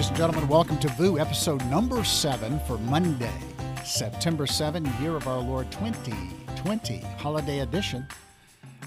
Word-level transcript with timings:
Ladies 0.00 0.08
and 0.08 0.16
gentlemen, 0.16 0.48
welcome 0.48 0.78
to 0.78 0.88
VOO, 0.88 1.18
episode 1.18 1.62
number 1.66 2.02
seven 2.04 2.58
for 2.60 2.78
Monday, 2.78 3.34
September 3.84 4.46
7, 4.46 4.90
year 4.98 5.14
of 5.14 5.28
our 5.28 5.40
Lord 5.40 5.70
2020, 5.70 7.00
holiday 7.18 7.58
edition 7.58 8.08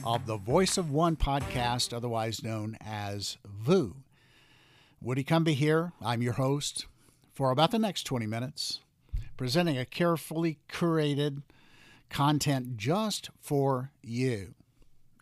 of 0.04 0.25
the 0.25 0.38
Voice 0.38 0.75
of 0.75 0.89
One 0.89 1.15
podcast, 1.15 1.96
otherwise 1.96 2.41
known 2.41 2.79
as 2.84 3.38
VOO. 3.46 3.96
Woody 5.04 5.23
Cumby 5.23 5.54
here. 5.54 5.92
I'm 6.01 6.23
your 6.23 6.34
host 6.34 6.87
for 7.32 7.51
about 7.51 7.70
the 7.70 7.78
next 7.78 8.06
20 8.06 8.25
minutes, 8.25 8.79
presenting 9.37 9.78
a 9.78 9.86
carefully 9.86 10.57
curated 10.68 11.43
content 12.09 12.75
just 12.75 13.29
for 13.39 13.92
you. 14.01 14.56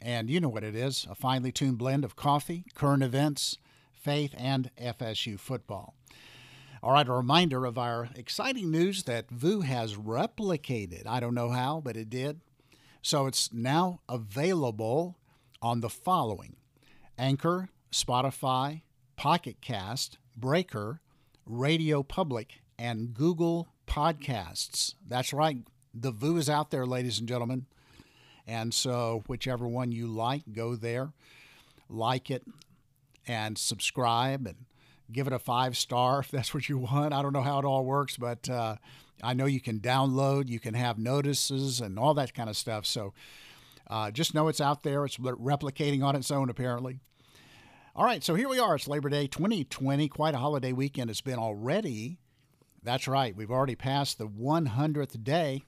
And 0.02 0.30
you 0.30 0.40
know 0.40 0.48
what 0.48 0.64
it 0.64 0.74
is 0.74 1.06
a 1.12 1.16
finely 1.16 1.52
tuned 1.52 1.80
blend 1.80 2.06
of 2.06 2.16
coffee, 2.16 2.64
current 2.76 3.04
events, 3.04 3.58
faith, 4.02 4.34
and 4.38 4.72
FSU 4.82 5.40
football. 5.40 5.96
All 6.84 6.94
right, 6.94 7.08
a 7.08 7.12
reminder 7.14 7.66
of 7.66 7.78
our 7.78 8.10
exciting 8.16 8.72
news 8.72 9.04
that 9.04 9.30
VOO 9.30 9.62
has 9.62 9.96
replicated. 9.96 11.06
I 11.06 11.20
don't 11.20 11.36
know 11.36 11.50
how, 11.50 11.80
but 11.80 11.96
it 11.96 12.10
did. 12.10 12.42
So 13.04 13.28
it's 13.28 13.54
now 13.54 14.02
available 14.10 15.18
on 15.62 15.82
the 15.82 15.90
following 15.90 16.56
Anchor, 17.18 17.70
Spotify, 17.92 18.82
Pocket 19.16 19.58
Cast, 19.62 20.18
Breaker, 20.36 21.02
Radio 21.46 22.02
Public, 22.02 22.62
and 22.80 23.14
Google 23.14 23.70
Podcasts. 23.86 24.96
That's 25.08 25.34
right. 25.34 25.58
The 25.94 26.12
VOO 26.12 26.38
is 26.38 26.50
out 26.50 26.72
there, 26.72 26.86
ladies 26.88 27.20
and 27.20 27.28
gentlemen. 27.28 27.68
And 28.48 28.74
so, 28.74 29.24
whichever 29.28 29.68
one 29.68 29.92
you 29.92 30.08
like, 30.08 30.44
go 30.52 30.76
there, 30.76 31.14
like 31.90 32.32
it, 32.32 32.44
and 33.32 33.58
subscribe 33.58 34.46
and 34.46 34.58
give 35.10 35.26
it 35.26 35.32
a 35.32 35.40
five 35.40 35.78
star 35.78 36.20
if 36.20 36.30
that's 36.30 36.54
what 36.54 36.68
you 36.68 36.78
want. 36.78 37.14
I 37.14 37.22
don't 37.22 37.32
know 37.32 37.42
how 37.42 37.60
it 37.60 37.66
all 37.66 37.86
works, 37.86 38.18
but 38.18 38.50
uh, 38.50 38.76
I 39.24 39.34
know 39.34 39.46
you 39.46 39.62
can 39.62 39.80
download, 39.80 40.50
you 40.50 40.60
can 40.60 40.74
have 40.74 40.98
notices, 40.98 41.80
and 41.80 41.98
all 41.98 42.14
that 42.16 42.34
kind 42.34 42.50
of 42.50 42.58
stuff. 42.58 42.86
So 42.86 43.14
uh, 43.88 44.12
just 44.12 44.34
know 44.34 44.50
it's 44.50 44.60
out 44.60 44.84
there. 44.84 45.06
It's 45.06 45.18
replicating 45.18 46.04
on 46.04 46.16
its 46.16 46.30
own, 46.30 46.50
apparently. 46.50 47.00
All 47.96 48.06
right, 48.06 48.24
so 48.24 48.36
here 48.36 48.50
we 48.50 48.60
are. 48.60 48.76
It's 48.76 48.88
Labor 48.88 49.10
Day 49.10 49.28
2020. 49.28 50.10
Quite 50.10 50.34
a 50.34 50.38
holiday 50.38 50.74
weekend 50.74 51.10
it's 51.10 51.22
been 51.22 51.40
already. 51.40 52.18
That's 52.84 53.08
right. 53.08 53.36
We've 53.36 53.52
already 53.52 53.76
passed 53.76 54.18
the 54.18 54.28
100th 54.28 55.24
day 55.24 55.64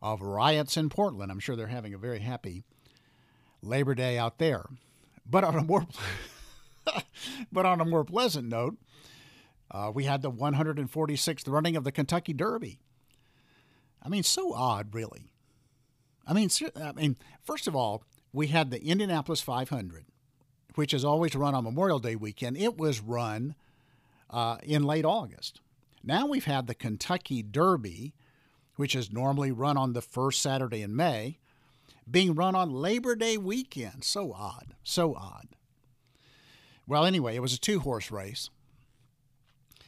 of 0.00 0.22
riots 0.22 0.76
in 0.76 0.88
Portland. 0.88 1.30
I'm 1.30 1.38
sure 1.38 1.56
they're 1.56 1.66
having 1.66 1.92
a 1.92 1.98
very 1.98 2.20
happy 2.20 2.64
Labor 3.62 3.94
Day 3.94 4.18
out 4.18 4.38
there. 4.38 4.64
But 5.28 5.44
on 5.44 5.56
a 5.56 5.62
more 5.62 5.86
but 7.52 7.66
on 7.66 7.80
a 7.80 7.84
more 7.84 8.04
pleasant 8.04 8.48
note, 8.48 8.76
uh, 9.70 9.90
we 9.94 10.04
had 10.04 10.22
the 10.22 10.30
146th 10.30 11.48
running 11.48 11.76
of 11.76 11.84
the 11.84 11.92
Kentucky 11.92 12.32
Derby. 12.32 12.78
I 14.02 14.08
mean, 14.08 14.22
so 14.22 14.54
odd, 14.54 14.94
really. 14.94 15.32
I 16.26 16.32
mean, 16.32 16.48
I 16.76 16.92
mean, 16.92 17.16
first 17.42 17.66
of 17.66 17.74
all, 17.74 18.04
we 18.32 18.48
had 18.48 18.70
the 18.70 18.82
Indianapolis 18.82 19.40
500, 19.40 20.06
which 20.74 20.92
is 20.92 21.04
always 21.04 21.34
run 21.34 21.54
on 21.54 21.64
Memorial 21.64 21.98
Day 21.98 22.16
weekend. 22.16 22.56
It 22.56 22.76
was 22.76 23.00
run 23.00 23.54
uh, 24.30 24.58
in 24.62 24.84
late 24.84 25.04
August. 25.04 25.60
Now 26.02 26.26
we've 26.26 26.44
had 26.44 26.66
the 26.66 26.74
Kentucky 26.74 27.42
Derby, 27.42 28.14
which 28.76 28.94
is 28.94 29.12
normally 29.12 29.50
run 29.50 29.76
on 29.76 29.92
the 29.92 30.02
first 30.02 30.40
Saturday 30.42 30.82
in 30.82 30.94
May, 30.94 31.38
being 32.08 32.34
run 32.34 32.54
on 32.54 32.70
Labor 32.70 33.16
Day 33.16 33.36
weekend. 33.36 34.04
So 34.04 34.32
odd, 34.32 34.74
so 34.82 35.14
odd. 35.14 35.48
Well, 36.86 37.04
anyway, 37.04 37.36
it 37.36 37.42
was 37.42 37.54
a 37.54 37.60
two 37.60 37.80
horse 37.80 38.10
race. 38.10 38.50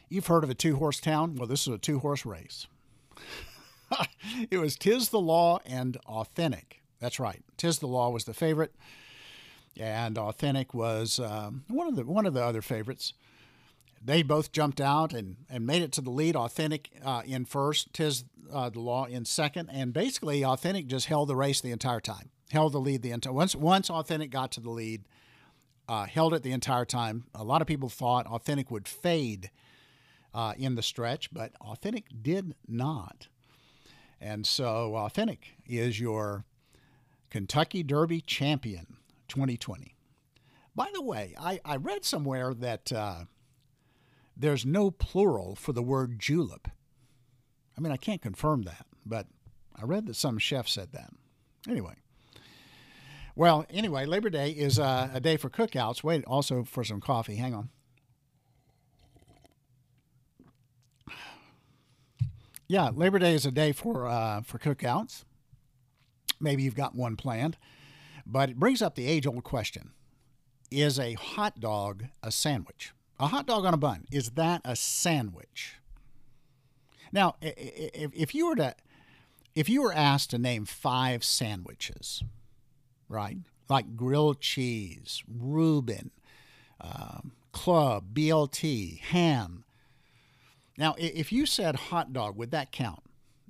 You've 0.09 0.27
heard 0.27 0.45
of 0.45 0.51
a 0.51 0.55
two 0.55 0.77
horse 0.77 1.01
town? 1.01 1.37
Well, 1.37 1.47
this 1.47 1.67
is 1.67 1.75
a 1.75 1.79
two 1.79 1.99
horse 1.99 2.25
race. 2.25 2.67
it 4.51 4.59
was 4.59 4.77
Tiz 4.77 5.11
the 5.11 5.21
Law 5.21 5.61
and 5.67 5.97
Authentic. 6.07 6.83
That's 7.01 7.21
right. 7.21 7.43
Tiz 7.57 7.79
the 7.79 7.87
Law 7.87 8.11
was 8.11 8.25
the 8.25 8.35
favorite, 8.35 8.75
and 9.79 10.19
Authentic 10.19 10.75
was 10.75 11.21
um, 11.21 11.65
one 11.69 11.87
of 11.89 11.97
the 11.97 12.05
one 12.05 12.27
of 12.27 12.35
the 12.35 12.45
other 12.45 12.63
favorites. 12.63 13.13
They 14.05 14.23
both 14.23 14.53
jumped 14.53 14.81
out 14.81 15.13
and, 15.13 15.37
and 15.51 15.67
made 15.67 15.83
it 15.83 15.93
to 15.93 16.01
the 16.01 16.11
lead. 16.11 16.37
Authentic 16.37 16.91
uh, 17.05 17.23
in 17.27 17.45
first, 17.45 17.93
Tiz 17.93 18.25
uh, 18.53 18.71
the 18.71 18.81
Law 18.81 19.05
in 19.05 19.25
second, 19.25 19.71
and 19.73 19.93
basically 19.93 20.45
Authentic 20.45 20.87
just 20.87 21.07
held 21.07 21.29
the 21.29 21.37
race 21.37 21.61
the 21.61 21.73
entire 21.73 22.01
time. 22.01 22.31
Held 22.51 22.73
the 22.73 22.81
lead 22.81 23.03
the 23.03 23.11
entire 23.11 23.33
once 23.33 23.55
once 23.55 23.91
Authentic 23.91 24.31
got 24.31 24.51
to 24.53 24.61
the 24.61 24.71
lead, 24.71 25.05
uh, 25.89 26.07
held 26.07 26.35
it 26.35 26.43
the 26.43 26.53
entire 26.53 26.85
time. 26.85 27.25
A 27.35 27.45
lot 27.45 27.63
of 27.63 27.67
people 27.67 27.89
thought 27.89 28.27
Authentic 28.27 28.71
would 28.71 28.87
fade 28.87 29.51
uh, 30.35 30.55
in 30.59 30.75
the 30.75 30.83
stretch, 30.83 31.33
but 31.33 31.53
Authentic 31.61 32.05
did 32.23 32.55
not. 32.67 33.29
And 34.21 34.47
so 34.47 34.97
Authentic 34.97 35.55
is 35.67 35.99
your 35.99 36.45
Kentucky 37.31 37.83
Derby 37.83 38.21
champion 38.21 38.97
2020. 39.29 39.95
By 40.75 40.91
the 40.93 41.03
way, 41.03 41.35
I, 41.39 41.61
I 41.65 41.77
read 41.77 42.05
somewhere 42.05 42.55
that 42.55 42.93
uh, 42.93 43.25
there's 44.37 44.67
no 44.67 44.91
plural 44.91 45.55
for 45.55 45.73
the 45.73 45.83
word 45.83 46.19
julep. 46.19 46.69
I 47.77 47.81
mean, 47.81 47.93
I 47.93 47.97
can't 47.97 48.23
confirm 48.23 48.63
that, 48.63 48.87
but 49.07 49.27
I 49.75 49.85
read 49.85 50.07
that 50.07 50.17
some 50.17 50.39
chef 50.39 50.69
said 50.69 50.93
that. 50.93 51.11
Anyway. 51.69 51.95
Well, 53.39 53.65
anyway, 53.71 54.05
Labor 54.05 54.31
Day 54.31 54.51
is 54.51 54.81
uh, 54.81 55.11
a 55.15 55.21
day 55.21 55.37
for 55.37 55.49
cookouts. 55.49 56.03
Wait, 56.03 56.25
also 56.25 56.65
for 56.65 56.83
some 56.83 57.01
coffee. 57.01 57.37
Hang 57.37 57.55
on. 57.55 57.69
Yeah, 62.67 62.91
Labor 62.93 63.21
Day 63.21 63.35
is 63.35 63.47
a 63.47 63.53
day 63.53 63.71
for 63.71 64.09
uh, 64.09 64.41
for 64.41 64.59
cookouts. 64.59 65.23
Maybe 66.41 66.65
you've 66.65 66.75
got 66.75 66.97
one 66.97 67.15
planned, 67.15 67.57
but 68.27 68.51
it 68.51 68.57
brings 68.59 68.83
up 68.83 68.97
the 68.97 69.07
age-old 69.07 69.45
question: 69.45 69.93
Is 70.69 70.99
a 70.99 71.13
hot 71.13 71.61
dog 71.61 72.07
a 72.25 72.33
sandwich? 72.33 72.93
A 73.21 73.29
hot 73.29 73.47
dog 73.47 73.65
on 73.65 73.73
a 73.73 73.77
bun 73.77 74.05
is 74.11 74.31
that 74.31 74.63
a 74.65 74.75
sandwich? 74.75 75.77
Now, 77.13 77.37
if 77.41 78.35
you 78.35 78.49
were 78.49 78.57
to 78.57 78.75
if 79.55 79.69
you 79.69 79.83
were 79.83 79.93
asked 79.93 80.31
to 80.31 80.39
name 80.39 80.65
five 80.65 81.23
sandwiches, 81.23 82.25
right? 83.09 83.39
Like 83.69 83.97
grilled 83.97 84.41
cheese, 84.41 85.23
Reuben, 85.29 86.11
um, 86.81 87.33
club, 87.53 88.15
BLT, 88.15 89.01
ham. 89.01 89.65
Now, 90.77 90.95
if 90.97 91.33
you 91.33 91.45
said 91.45 91.75
hot 91.77 92.13
dog, 92.13 92.37
would 92.37 92.51
that 92.53 92.73
count? 92.73 93.01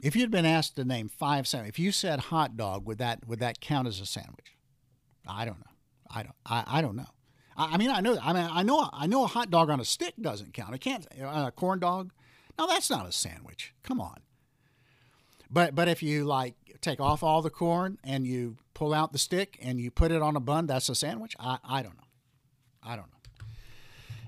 If 0.02 0.16
you'd 0.16 0.30
been 0.30 0.47
asked 0.47 0.76
to 0.76 0.84
name 0.84 1.08
five 1.08 1.47
sandwiches, 1.47 1.74
if 1.74 1.78
you 1.78 1.92
said 1.92 2.20
hot 2.20 2.56
dog, 2.56 2.86
would 2.86 2.98
that 2.98 3.26
would 3.26 3.41
that 3.41 3.60
count 3.60 3.88
as 3.88 4.00
a 4.00 4.06
sandwich? 4.06 4.56
I 5.26 5.44
don't 5.44 5.58
know. 5.58 5.72
I 6.10 6.22
don't. 6.22 6.34
I, 6.47 6.64
I 6.66 6.80
don't 6.80 6.97
know. 6.97 7.08
I, 7.56 7.74
I 7.74 7.76
mean, 7.76 7.91
I 7.91 8.00
know. 8.00 8.18
I 8.22 8.32
mean, 8.32 8.48
I 8.50 8.62
know. 8.62 8.88
I 8.92 9.06
know 9.06 9.24
a 9.24 9.26
hot 9.26 9.50
dog 9.50 9.70
on 9.70 9.80
a 9.80 9.84
stick 9.84 10.14
doesn't 10.20 10.54
count. 10.54 10.74
It 10.74 10.80
can't. 10.80 11.06
A 11.20 11.50
corn 11.50 11.80
dog. 11.80 12.12
No, 12.58 12.66
that's 12.66 12.91
not 12.91 13.06
a 13.06 13.12
sandwich. 13.12 13.74
Come 13.82 14.00
on. 14.00 14.18
But 15.50 15.74
but 15.74 15.88
if 15.88 16.02
you 16.02 16.24
like 16.24 16.54
take 16.81 17.00
off 17.00 17.22
all 17.22 17.43
the 17.43 17.50
corn 17.50 17.99
and 18.05 18.27
you 18.27 18.56
pull 18.75 18.94
out 18.94 19.12
the 19.12 19.19
stick 19.19 19.59
and 19.62 19.81
you 19.81 19.91
put 19.91 20.12
it 20.12 20.22
on 20.22 20.37
a 20.37 20.41
bun, 20.41 20.66
that's 20.66 20.89
a 20.89 20.94
sandwich? 20.94 21.34
I, 21.39 21.59
I 21.65 21.83
don't 21.83 21.97
know. 21.97 22.05
I 22.83 22.97
don't 22.97 23.06
know. 23.06 23.47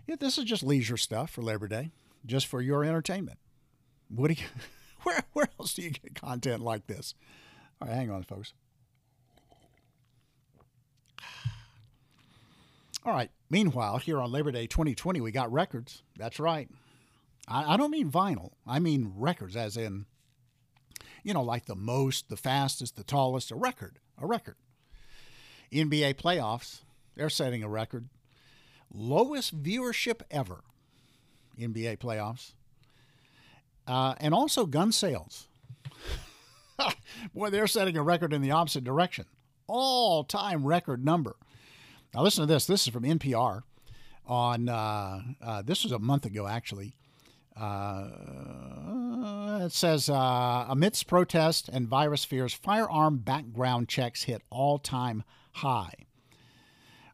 Yeah, 0.07 0.17
this 0.19 0.39
is 0.39 0.45
just 0.45 0.63
leisure 0.63 0.97
stuff 0.97 1.31
for 1.31 1.43
Labor 1.43 1.69
Day, 1.69 1.91
just 2.27 2.47
for 2.47 2.61
your 2.61 2.85
entertainment. 2.85 3.39
What 4.09 4.29
do 4.29 4.35
you, 4.35 4.47
where, 5.03 5.23
where 5.33 5.49
else 5.59 5.75
do 5.75 5.83
you 5.83 5.91
get 5.91 6.15
content 6.15 6.63
like 6.63 6.87
this? 6.87 7.15
All 7.81 7.89
right, 7.89 7.97
hang 7.97 8.11
on, 8.11 8.25
folks. 8.25 8.53
All 13.05 13.15
right. 13.15 13.31
Meanwhile, 13.49 13.99
here 13.99 14.21
on 14.21 14.31
Labor 14.31 14.53
Day 14.53 14.67
2020, 14.67 15.21
we 15.21 15.31
got 15.31 15.51
records. 15.51 16.03
That's 16.19 16.39
right. 16.39 16.69
I, 17.49 17.75
I 17.75 17.77
don't 17.77 17.91
mean 17.91 18.11
vinyl. 18.11 18.51
I 18.67 18.79
mean 18.79 19.13
records, 19.17 19.57
as 19.57 19.77
in, 19.77 20.07
you 21.23 21.35
know, 21.35 21.43
like 21.43 21.67
the 21.67 21.75
most, 21.75 22.29
the 22.29 22.37
fastest, 22.37 22.97
the 22.97 23.05
tallest, 23.05 23.51
a 23.51 23.57
record 23.57 23.99
a 24.21 24.27
record. 24.27 24.57
NBA 25.73 26.15
playoffs, 26.15 26.81
they're 27.17 27.31
setting 27.31 27.63
a 27.63 27.69
record. 27.69 28.09
Lowest 28.93 29.63
viewership 29.63 30.23
ever. 30.31 30.65
NBA 31.59 31.99
playoffs. 31.99 32.53
Uh, 33.87 34.15
and 34.21 34.35
also 34.35 34.67
gun 34.67 34.93
sales. 34.93 35.49
Boy, 37.35 37.51
they're 37.51 37.67
setting 37.67 37.97
a 37.97 38.03
record 38.03 38.33
in 38.33 38.43
the 38.43 38.51
opposite 38.51 38.85
direction. 38.85 39.27
All 39.67 40.25
time 40.25 40.67
record 40.67 41.05
number. 41.05 41.37
Now, 42.15 42.23
listen 42.23 42.43
to 42.43 42.53
this. 42.53 42.67
This 42.67 42.87
is 42.87 42.93
from 42.93 43.05
NPR 43.05 43.63
on, 44.27 44.69
uh, 44.69 45.23
uh, 45.41 45.63
this 45.63 45.85
was 45.85 45.93
a 45.93 45.99
month 45.99 46.27
ago, 46.27 46.47
actually. 46.47 46.97
Uh, 47.57 48.09
it 49.59 49.73
says 49.73 50.09
uh, 50.09 50.67
amidst 50.69 51.07
protest 51.07 51.69
and 51.69 51.89
virus 51.89 52.25
fears, 52.25 52.53
firearm 52.53 53.19
background 53.19 53.89
checks 53.89 54.25
hit 54.25 54.43
all 54.51 54.79
time 54.79 55.23
high. 55.53 55.95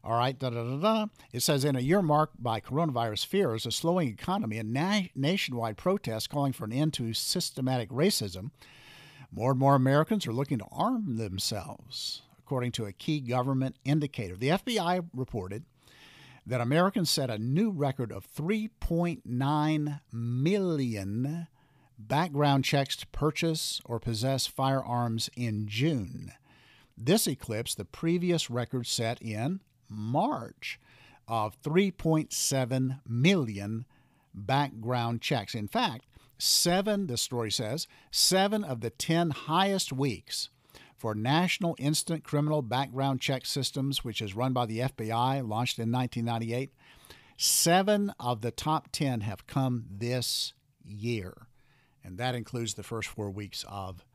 All 0.03 0.17
right, 0.17 0.37
da 0.37 0.49
da 0.49 0.63
da 0.63 0.77
da. 0.77 1.05
It 1.33 1.41
says 1.41 1.65
in 1.65 1.75
a 1.75 1.81
year 1.81 2.01
marked 2.01 2.41
by 2.41 2.61
coronavirus 2.61 3.25
fears, 3.25 3.65
a 3.65 3.71
slowing 3.71 4.07
economy, 4.07 4.57
and 4.57 4.71
na- 4.71 5.01
nationwide 5.15 5.77
protests 5.77 6.27
calling 6.27 6.53
for 6.53 6.63
an 6.65 6.71
end 6.71 6.93
to 6.93 7.13
systematic 7.13 7.89
racism, 7.89 8.51
more 9.31 9.51
and 9.51 9.59
more 9.59 9.75
Americans 9.75 10.25
are 10.25 10.33
looking 10.33 10.59
to 10.59 10.67
arm 10.71 11.17
themselves, 11.17 12.21
according 12.39 12.71
to 12.73 12.85
a 12.85 12.93
key 12.93 13.19
government 13.19 13.75
indicator. 13.83 14.37
The 14.37 14.49
FBI 14.49 15.09
reported 15.13 15.65
that 16.45 16.61
Americans 16.61 17.09
set 17.09 17.29
a 17.29 17.37
new 17.37 17.69
record 17.69 18.13
of 18.13 18.25
3.9 18.33 19.99
million 20.13 21.47
background 21.97 22.63
checks 22.63 22.95
to 22.97 23.07
purchase 23.07 23.81
or 23.85 23.99
possess 23.99 24.47
firearms 24.47 25.29
in 25.35 25.67
June. 25.67 26.33
This 26.97 27.27
eclipsed 27.27 27.77
the 27.77 27.85
previous 27.85 28.49
record 28.49 28.87
set 28.87 29.21
in 29.21 29.59
March 29.89 30.79
of 31.27 31.61
3.7 31.61 32.99
million 33.07 33.85
background 34.33 35.21
checks. 35.21 35.53
In 35.53 35.67
fact, 35.67 36.05
seven, 36.37 37.07
the 37.07 37.17
story 37.17 37.51
says, 37.51 37.87
seven 38.11 38.63
of 38.63 38.81
the 38.81 38.89
10 38.89 39.31
highest 39.31 39.91
weeks 39.91 40.49
for 40.95 41.13
National 41.13 41.75
Instant 41.77 42.23
Criminal 42.23 42.61
Background 42.61 43.21
Check 43.21 43.45
Systems, 43.45 44.03
which 44.03 44.21
is 44.21 44.35
run 44.35 44.53
by 44.53 44.65
the 44.65 44.79
FBI, 44.79 45.47
launched 45.47 45.77
in 45.77 45.91
1998, 45.91 46.71
seven 47.37 48.11
of 48.19 48.41
the 48.41 48.51
top 48.51 48.89
10 48.91 49.21
have 49.21 49.45
come 49.45 49.85
this 49.89 50.53
year. 50.83 51.46
And 52.07 52.17
that 52.19 52.35
includes 52.35 52.73
the 52.73 52.83
first 52.83 53.09
four 53.09 53.29
weeks 53.29 53.65
of 53.67 54.05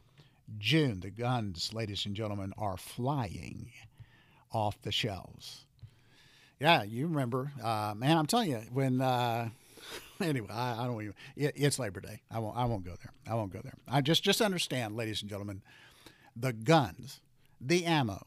June. 0.57 1.01
The 1.01 1.11
guns, 1.11 1.75
ladies 1.75 2.07
and 2.07 2.17
gentlemen, 2.17 2.55
are 2.57 2.79
flying 2.79 3.71
off 4.51 4.81
the 4.81 4.91
shelves. 4.91 5.67
Yeah, 6.59 6.85
you 6.85 7.07
remember, 7.07 7.53
uh, 7.63 7.93
man. 7.95 8.17
I'm 8.17 8.27
telling 8.27 8.51
you, 8.51 8.63
when 8.73 9.03
uh, 9.03 9.51
anyway, 10.23 10.49
I, 10.51 10.83
I 10.83 10.87
don't 10.87 11.03
even. 11.03 11.15
It, 11.37 11.53
it's 11.55 11.79
Labor 11.79 12.01
Day. 12.01 12.23
I 12.31 12.39
won't. 12.39 12.57
I 12.57 12.65
won't 12.65 12.83
go 12.83 12.93
there. 12.93 13.13
I 13.31 13.35
won't 13.35 13.53
go 13.53 13.61
there. 13.63 13.75
I 13.87 14.01
just 14.01 14.25
just 14.25 14.41
understand, 14.41 14.97
ladies 14.97 15.21
and 15.21 15.29
gentlemen, 15.29 15.61
the 16.35 16.55
guns, 16.55 17.21
the 17.61 17.85
ammo, 17.85 18.27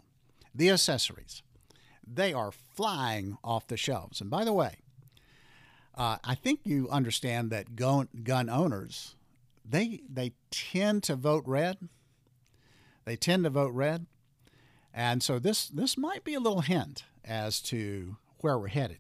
the 0.54 0.70
accessories, 0.70 1.42
they 2.06 2.34
are 2.34 2.52
flying 2.52 3.40
off 3.44 3.66
the 3.66 3.78
shelves. 3.78 4.22
And 4.22 4.30
by 4.30 4.46
the 4.46 4.54
way, 4.54 4.78
uh, 5.96 6.18
I 6.24 6.36
think 6.36 6.60
you 6.66 6.88
understand 6.90 7.50
that 7.50 7.76
gun, 7.76 8.10
gun 8.24 8.48
owners, 8.48 9.16
they 9.68 10.02
they 10.10 10.34
tend 10.52 11.04
to 11.04 11.16
vote 11.16 11.44
red. 11.46 11.78
They 13.06 13.16
tend 13.16 13.44
to 13.44 13.50
vote 13.50 13.74
red. 13.74 14.06
And 14.94 15.22
so 15.22 15.40
this 15.40 15.68
this 15.68 15.98
might 15.98 16.24
be 16.24 16.34
a 16.34 16.40
little 16.40 16.62
hint 16.62 17.04
as 17.24 17.62
to 17.64 18.18
where 18.40 18.58
we're 18.58 18.68
headed. 18.68 19.00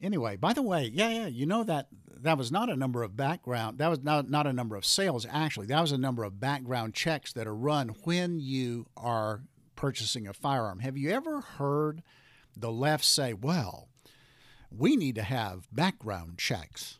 Anyway, 0.00 0.36
by 0.36 0.52
the 0.52 0.62
way, 0.62 0.90
yeah, 0.92 1.08
yeah, 1.08 1.26
you 1.26 1.46
know 1.46 1.64
that 1.64 1.88
that 2.20 2.38
was 2.38 2.50
not 2.50 2.70
a 2.70 2.76
number 2.76 3.02
of 3.02 3.16
background. 3.16 3.78
That 3.78 3.88
was 3.88 4.02
not 4.02 4.30
not 4.30 4.46
a 4.46 4.52
number 4.52 4.76
of 4.76 4.84
sales 4.84 5.26
actually. 5.30 5.66
That 5.66 5.80
was 5.80 5.92
a 5.92 5.98
number 5.98 6.24
of 6.24 6.40
background 6.40 6.94
checks 6.94 7.32
that 7.32 7.46
are 7.46 7.54
run 7.54 7.88
when 8.04 8.40
you 8.40 8.86
are 8.96 9.42
purchasing 9.76 10.26
a 10.26 10.32
firearm. 10.32 10.80
Have 10.80 10.96
you 10.96 11.10
ever 11.10 11.40
heard 11.40 12.02
the 12.56 12.72
left 12.72 13.04
say, 13.04 13.34
"Well, 13.34 13.88
we 14.70 14.96
need 14.96 15.14
to 15.16 15.22
have 15.22 15.68
background 15.72 16.38
checks"? 16.38 16.98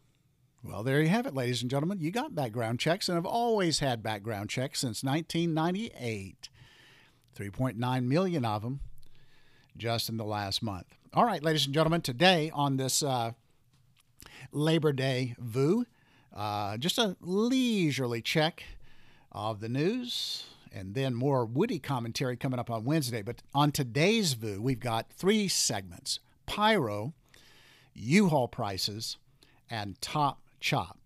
Well, 0.67 0.83
there 0.83 1.03
you 1.03 1.09
have 1.09 1.27
it, 1.27 1.35
ladies 1.35 1.61
and 1.61 1.71
gentlemen. 1.71 2.01
You 2.01 2.11
got 2.11 2.35
background 2.35 2.81
checks 2.81 3.11
and 3.11 3.17
have 3.17 3.27
always 3.27 3.81
had 3.81 4.03
background 4.03 4.49
checks 4.49 4.81
since 4.81 5.05
1998. 5.05 6.49
3.9 7.37 8.05
million 8.05 8.45
of 8.47 8.63
them 8.63 8.81
just 9.77 10.09
in 10.09 10.17
the 10.17 10.25
last 10.25 10.63
month. 10.63 10.87
All 11.13 11.27
right, 11.27 11.43
ladies 11.43 11.67
and 11.67 11.75
gentlemen, 11.75 12.01
today 12.01 12.51
on 12.55 12.79
this 12.79 13.03
uh, 13.03 13.33
Labor 14.53 14.95
Day 14.95 15.35
VOO, 15.39 15.85
uh, 16.35 16.79
just 16.79 16.97
a 16.97 17.15
leisurely 17.21 18.23
check 18.23 18.65
of 19.33 19.61
the 19.61 19.69
news 19.69 20.45
and 20.73 20.95
then 20.95 21.15
more 21.15 21.45
woody 21.45 21.79
commentary 21.79 22.39
coming 22.39 22.59
up 22.59 22.71
on 22.71 22.85
Wednesday. 22.85 23.21
But 23.21 23.43
on 23.55 23.71
today's 23.71 24.33
VOO, 24.33 24.63
we've 24.63 24.81
got 24.81 25.13
three 25.13 25.47
segments 25.47 26.21
Pyro, 26.47 27.13
U 27.93 28.29
Haul 28.31 28.49
prices, 28.49 29.19
and 29.69 30.01
Top 30.01 30.41
Chop. 30.65 30.97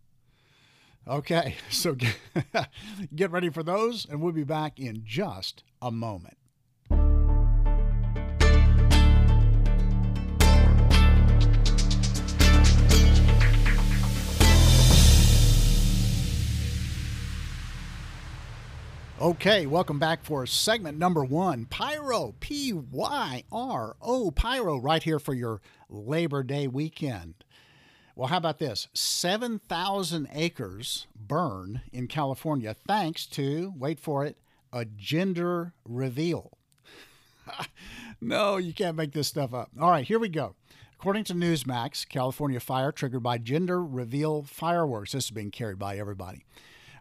Okay, 1.09 1.57
so 1.69 1.97
get, 1.97 2.17
get 3.17 3.33
ready 3.33 3.51
for 3.51 3.65
those, 3.65 4.07
and 4.09 4.23
we'll 4.23 4.31
be 4.31 4.45
back 4.45 4.79
in 4.79 5.03
just 5.05 5.65
a 5.83 5.91
moment. 5.91 6.37
Okay, 19.21 19.67
welcome 19.67 19.99
back 19.99 20.23
for 20.23 20.47
segment 20.47 20.97
number 20.97 21.25
one 21.25 21.65
Pyro, 21.65 22.37
P 22.39 22.73
Y 22.73 23.43
R 23.51 23.97
O, 24.01 24.31
Pyro, 24.31 24.79
right 24.79 25.03
here 25.03 25.19
for 25.19 25.35
your 25.35 25.61
Labor 25.89 26.45
Day 26.45 26.69
weekend. 26.69 27.35
Well, 28.19 28.27
how 28.27 28.39
about 28.39 28.59
this? 28.59 28.89
7,000 28.95 30.27
acres 30.33 31.07
burn 31.15 31.83
in 31.93 32.09
California 32.09 32.75
thanks 32.75 33.25
to, 33.27 33.73
wait 33.77 34.01
for 34.01 34.25
it, 34.25 34.37
a 34.73 34.85
gender 34.85 35.73
reveal. 35.85 36.59
no, 38.21 38.57
you 38.57 38.75
can't 38.75 38.97
make 38.97 39.13
this 39.13 39.29
stuff 39.29 39.55
up. 39.55 39.71
All 39.81 39.93
right, 39.93 40.05
here 40.05 40.19
we 40.19 40.29
go. 40.29 40.57
According 40.99 41.23
to 41.25 41.33
Newsmax, 41.33 42.09
California 42.09 42.59
fire 42.59 42.91
triggered 42.91 43.23
by 43.23 43.39
gender 43.39 43.85
reveal 43.85 44.43
fireworks. 44.43 45.13
This 45.13 45.27
is 45.27 45.31
being 45.31 45.53
carried 45.53 45.79
by 45.79 45.97
everybody. 45.97 46.45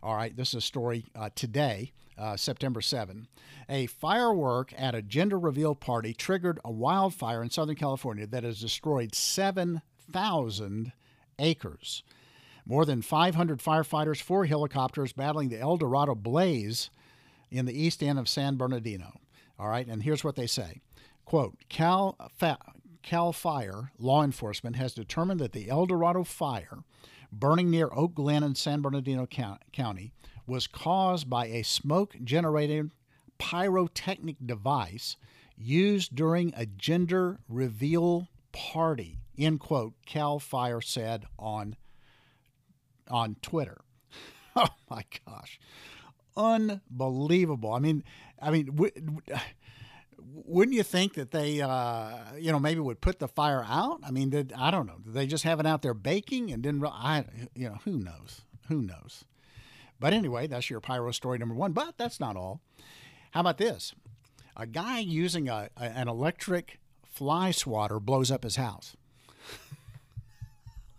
All 0.03 0.15
right, 0.15 0.37
this 0.37 0.49
is 0.49 0.55
a 0.55 0.61
story 0.61 1.05
uh, 1.15 1.31
today, 1.33 1.93
uh, 2.15 2.37
September 2.37 2.79
7. 2.79 3.27
A 3.69 3.87
firework 3.87 4.71
at 4.77 4.93
a 4.93 5.01
gender 5.01 5.39
reveal 5.39 5.73
party 5.73 6.13
triggered 6.13 6.59
a 6.63 6.71
wildfire 6.71 7.41
in 7.41 7.49
Southern 7.49 7.75
California 7.75 8.27
that 8.27 8.43
has 8.43 8.61
destroyed 8.61 9.15
7,000 9.15 10.91
acres. 11.39 12.03
More 12.65 12.85
than 12.85 13.01
500 13.01 13.59
firefighters, 13.59 14.21
four 14.21 14.45
helicopters 14.45 15.13
battling 15.13 15.49
the 15.49 15.59
El 15.59 15.77
Dorado 15.77 16.15
blaze 16.15 16.89
in 17.49 17.65
the 17.65 17.81
east 17.81 18.03
end 18.03 18.19
of 18.19 18.27
San 18.27 18.57
Bernardino. 18.57 19.19
All 19.57 19.69
right, 19.69 19.87
and 19.87 20.03
here's 20.03 20.23
what 20.23 20.35
they 20.35 20.47
say 20.47 20.81
quote, 21.25 21.55
Cal, 21.69 22.15
Fa- 22.37 22.57
Cal 23.03 23.31
Fire 23.33 23.91
law 23.97 24.23
enforcement 24.23 24.75
has 24.75 24.93
determined 24.93 25.39
that 25.39 25.53
the 25.53 25.69
El 25.69 25.85
Dorado 25.85 26.23
fire 26.23 26.79
burning 27.31 27.69
near 27.69 27.89
Oak 27.93 28.15
Glen 28.15 28.43
in 28.43 28.55
San 28.55 28.81
Bernardino 28.81 29.25
County 29.25 30.11
was 30.45 30.67
caused 30.67 31.29
by 31.29 31.47
a 31.47 31.63
smoke 31.63 32.15
generated 32.23 32.91
pyrotechnic 33.37 34.37
device 34.45 35.17
used 35.57 36.15
during 36.15 36.53
a 36.55 36.65
gender 36.65 37.39
reveal 37.49 38.27
party 38.51 39.19
end 39.37 39.59
quote 39.59 39.93
cal 40.05 40.39
fire 40.39 40.81
said 40.81 41.25
on 41.37 41.75
on 43.09 43.35
twitter 43.41 43.81
oh 44.55 44.67
my 44.89 45.03
gosh 45.25 45.59
unbelievable 46.35 47.73
i 47.73 47.79
mean 47.79 48.03
i 48.41 48.51
mean 48.51 48.65
w- 48.67 48.91
w- 48.91 49.21
wouldn't 50.45 50.75
you 50.75 50.83
think 50.83 51.13
that 51.15 51.31
they, 51.31 51.61
uh, 51.61 52.09
you 52.37 52.51
know, 52.51 52.59
maybe 52.59 52.79
would 52.79 53.01
put 53.01 53.19
the 53.19 53.27
fire 53.27 53.63
out? 53.67 53.99
I 54.03 54.11
mean, 54.11 54.29
did, 54.29 54.53
I 54.57 54.71
don't 54.71 54.85
know. 54.85 54.97
Did 55.03 55.13
they 55.13 55.27
just 55.27 55.43
have 55.43 55.59
it 55.59 55.65
out 55.65 55.81
there 55.81 55.93
baking 55.93 56.51
and 56.51 56.61
didn't? 56.61 56.83
I, 56.85 57.25
you 57.55 57.69
know, 57.69 57.77
who 57.85 57.97
knows? 57.99 58.41
Who 58.67 58.81
knows? 58.81 59.25
But 59.99 60.13
anyway, 60.13 60.47
that's 60.47 60.69
your 60.69 60.79
pyro 60.79 61.11
story 61.11 61.37
number 61.37 61.55
one. 61.55 61.71
But 61.71 61.97
that's 61.97 62.19
not 62.19 62.35
all. 62.35 62.61
How 63.31 63.41
about 63.41 63.57
this? 63.57 63.93
A 64.55 64.65
guy 64.65 64.99
using 64.99 65.49
a, 65.49 65.69
a 65.77 65.83
an 65.83 66.07
electric 66.07 66.79
fly 67.05 67.51
swatter 67.51 67.99
blows 67.99 68.31
up 68.31 68.43
his 68.43 68.55
house. 68.55 68.95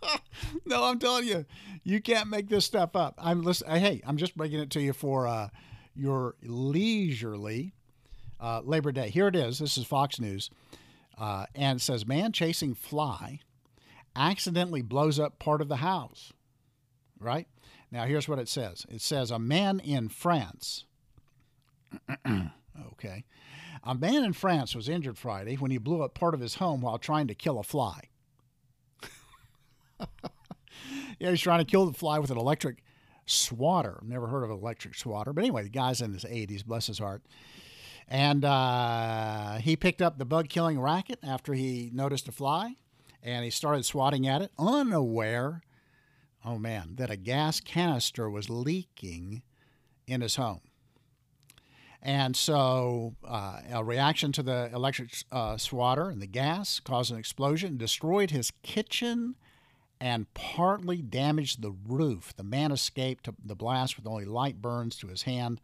no, 0.65 0.83
I'm 0.83 0.99
telling 0.99 1.27
you, 1.27 1.45
you 1.83 2.01
can't 2.01 2.29
make 2.29 2.49
this 2.49 2.65
stuff 2.65 2.95
up. 2.95 3.15
I'm 3.17 3.41
listen. 3.43 3.69
Hey, 3.69 4.01
I'm 4.05 4.17
just 4.17 4.35
breaking 4.35 4.59
it 4.59 4.69
to 4.71 4.81
you 4.81 4.93
for 4.93 5.27
uh, 5.27 5.49
your 5.95 6.35
leisurely 6.41 7.73
uh, 8.39 8.61
Labor 8.63 8.91
Day. 8.91 9.09
Here 9.09 9.27
it 9.27 9.35
is. 9.35 9.59
This 9.59 9.77
is 9.77 9.85
Fox 9.85 10.19
News. 10.19 10.49
Uh, 11.17 11.45
and 11.53 11.79
it 11.79 11.81
says, 11.81 12.07
Man 12.07 12.31
chasing 12.31 12.73
fly 12.73 13.41
accidentally 14.15 14.81
blows 14.81 15.19
up 15.19 15.39
part 15.39 15.61
of 15.61 15.67
the 15.67 15.77
house. 15.77 16.33
Right? 17.19 17.47
Now, 17.91 18.05
here's 18.05 18.27
what 18.27 18.39
it 18.39 18.47
says 18.47 18.85
it 18.89 19.01
says, 19.01 19.31
A 19.31 19.39
man 19.39 19.79
in 19.79 20.09
France. 20.09 20.85
okay. 22.93 23.25
A 23.83 23.95
man 23.95 24.23
in 24.23 24.33
France 24.33 24.75
was 24.75 24.89
injured 24.89 25.17
Friday 25.17 25.55
when 25.55 25.71
he 25.71 25.77
blew 25.77 26.03
up 26.03 26.13
part 26.13 26.33
of 26.33 26.39
his 26.39 26.55
home 26.55 26.81
while 26.81 26.97
trying 26.97 27.27
to 27.27 27.35
kill 27.35 27.59
a 27.59 27.63
fly. 27.63 28.09
yeah, 31.19 31.29
he's 31.31 31.41
trying 31.41 31.59
to 31.59 31.65
kill 31.65 31.85
the 31.85 31.97
fly 31.97 32.19
with 32.19 32.31
an 32.31 32.37
electric 32.37 32.83
swatter. 33.25 33.99
Never 34.03 34.27
heard 34.27 34.43
of 34.43 34.51
an 34.51 34.57
electric 34.57 34.95
swatter. 34.95 35.33
But 35.33 35.43
anyway, 35.43 35.63
the 35.63 35.69
guy's 35.69 36.01
in 36.01 36.13
his 36.13 36.23
80s, 36.23 36.65
bless 36.65 36.87
his 36.87 36.99
heart. 36.99 37.23
And 38.07 38.43
uh, 38.43 39.57
he 39.57 39.75
picked 39.75 40.01
up 40.01 40.17
the 40.17 40.25
bug 40.25 40.49
killing 40.49 40.79
racket 40.79 41.19
after 41.23 41.53
he 41.53 41.91
noticed 41.93 42.27
a 42.27 42.31
fly 42.31 42.75
and 43.21 43.43
he 43.43 43.51
started 43.51 43.85
swatting 43.85 44.27
at 44.27 44.41
it, 44.41 44.51
unaware, 44.57 45.61
oh 46.43 46.57
man, 46.57 46.95
that 46.95 47.11
a 47.11 47.17
gas 47.17 47.59
canister 47.59 48.29
was 48.29 48.49
leaking 48.49 49.43
in 50.07 50.21
his 50.21 50.37
home. 50.37 50.61
And 52.01 52.35
so, 52.35 53.15
uh, 53.27 53.59
a 53.71 53.83
reaction 53.83 54.31
to 54.31 54.43
the 54.43 54.69
electric 54.73 55.11
uh, 55.31 55.57
swatter 55.57 56.09
and 56.09 56.21
the 56.21 56.27
gas 56.27 56.79
caused 56.79 57.11
an 57.11 57.17
explosion, 57.17 57.77
destroyed 57.77 58.31
his 58.31 58.51
kitchen, 58.63 59.35
and 60.01 60.31
partly 60.33 61.01
damaged 61.01 61.61
the 61.61 61.71
roof. 61.71 62.33
The 62.35 62.43
man 62.43 62.71
escaped 62.71 63.29
the 63.45 63.55
blast 63.55 63.97
with 63.97 64.07
only 64.07 64.25
light 64.25 64.61
burns 64.61 64.95
to 64.97 65.07
his 65.07 65.23
hand, 65.23 65.59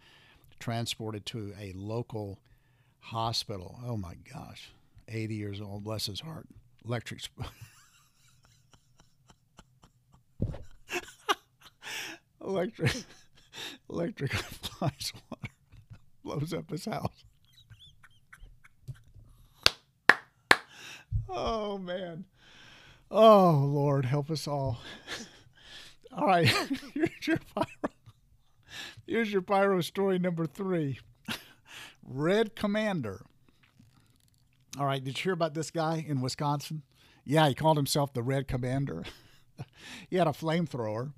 transported 0.60 1.26
to 1.28 1.54
a 1.60 1.72
local 1.74 2.40
hospital. 3.00 3.80
Oh 3.86 3.98
my 3.98 4.16
gosh, 4.32 4.72
80 5.08 5.36
years 5.36 5.62
old, 5.62 5.84
bless 5.84 6.06
his 6.08 6.22
heart. 6.22 6.48
Electric. 6.86 7.22
Sp- 7.24 7.48
electric. 12.42 13.04
Electric 13.90 14.34
flies 14.34 15.14
water 15.30 15.54
blows 16.24 16.54
up 16.54 16.70
his 16.70 16.86
house. 16.86 17.24
Oh 21.28 21.78
man. 21.78 22.26
Oh 23.12 23.52
Lord, 23.68 24.06
help 24.06 24.32
us 24.32 24.48
all. 24.48 24.80
all 26.18 26.26
right, 26.28 26.48
here's 26.94 27.28
your 27.28 27.40
pyro. 27.54 27.92
Here's 29.08 29.32
your 29.32 29.42
pyro 29.42 29.82
story 29.82 30.18
number 30.18 30.46
three. 30.46 31.00
Red 32.04 32.56
Commander. 32.56 33.22
All 34.78 34.86
right, 34.86 35.04
did 35.04 35.18
you 35.18 35.24
hear 35.24 35.34
about 35.34 35.54
this 35.54 35.72
guy 35.72 36.04
in 36.08 36.22
Wisconsin? 36.22 36.84
Yeah, 37.24 37.48
he 37.48 37.56
called 37.56 37.78
himself 37.78 38.14
the 38.14 38.24
Red 38.24 38.48
Commander. 38.48 39.04
he 40.10 40.18
had 40.18 40.28
a 40.28 40.32
flamethrower, 40.32 41.14